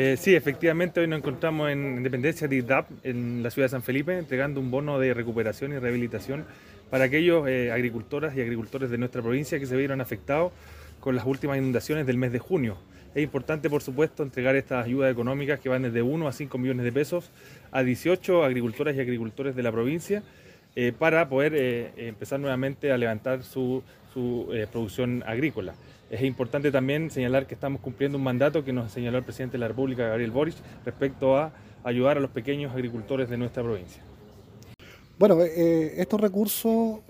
[0.00, 3.82] Eh, sí, efectivamente, hoy nos encontramos en Independencia de IDAP, en la ciudad de San
[3.82, 6.44] Felipe, entregando un bono de recuperación y rehabilitación
[6.88, 10.52] para aquellos eh, agricultoras y agricultores de nuestra provincia que se vieron afectados
[11.00, 12.76] con las últimas inundaciones del mes de junio.
[13.12, 16.84] Es importante, por supuesto, entregar estas ayudas económicas que van desde 1 a 5 millones
[16.84, 17.32] de pesos
[17.72, 20.22] a 18 agricultoras y agricultores de la provincia
[20.80, 23.82] eh, para poder eh, empezar nuevamente a levantar su,
[24.14, 25.74] su producción agrícola.
[26.08, 29.58] Es importante también señalar que estamos cumpliendo un mandato que nos señaló el presidente de
[29.58, 30.54] la República, Gabriel Boric,
[30.84, 31.52] respecto a
[31.82, 34.02] ayudar a los pequeños agricultores de nuestra provincia.
[35.18, 37.00] Bueno, eh, estos recursos,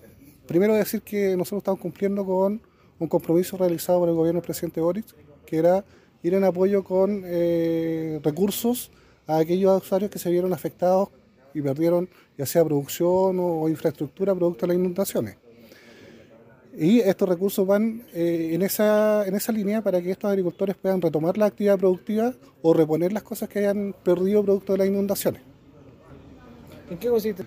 [0.46, 2.62] primero decir que nosotros estamos cumpliendo con
[2.98, 5.04] un compromiso realizado por el gobierno del presidente Boric,
[5.44, 5.84] que era
[6.22, 8.90] ir en apoyo con eh, recursos
[9.26, 11.10] a aquellos usuarios que se vieron afectados
[11.58, 15.36] y perdieron ya sea producción o, o infraestructura producto de las inundaciones.
[16.80, 21.02] Y estos recursos van eh, en, esa, en esa línea para que estos agricultores puedan
[21.02, 22.32] retomar la actividad productiva
[22.62, 25.42] o reponer las cosas que hayan perdido producto de las inundaciones.
[26.88, 27.44] ¿En qué consiste?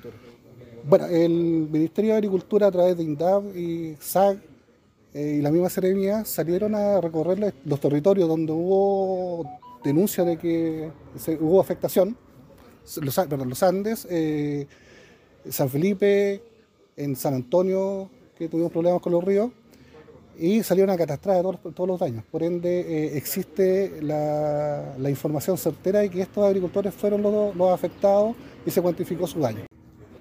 [0.84, 1.32] Bueno, el
[1.72, 4.38] Ministerio de Agricultura a través de INDAP y SAG
[5.14, 9.46] eh, y la misma Seremia salieron a recorrer los territorios donde hubo
[9.82, 12.18] denuncia de que se, hubo afectación,
[13.02, 14.68] los, Andes, eh,
[15.50, 16.42] San Felipe,
[16.98, 19.52] en San Antonio, que tuvimos problemas con los ríos,
[20.38, 22.24] y salieron a catastrar todos, todos los daños.
[22.32, 27.72] Por ende, eh, existe la, la, información certera de que estos agricultores fueron los, los,
[27.72, 29.66] afectados y se cuantificó su daño.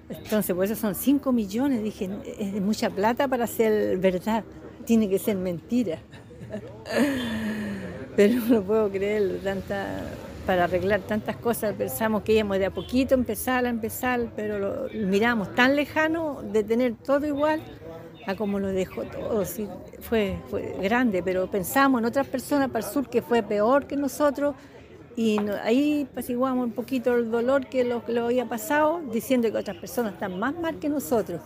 [0.09, 4.43] Entonces, por eso son 5 millones, dije, es mucha plata para ser verdad,
[4.85, 5.99] tiene que ser mentira.
[8.15, 10.03] Pero no puedo creer, tanta,
[10.45, 14.87] para arreglar tantas cosas pensamos que íbamos de a poquito empezar a empezar, pero lo,
[15.07, 17.61] miramos tan lejano de tener todo igual
[18.27, 19.43] a como lo dejó todo.
[20.01, 23.95] Fue, fue grande, pero pensamos en otras personas para el sur que fue peor que
[23.95, 24.55] nosotros
[25.15, 29.57] y ahí apaciguamos un poquito el dolor que lo, que lo había pasado, diciendo que
[29.57, 31.41] otras personas están más mal que nosotros.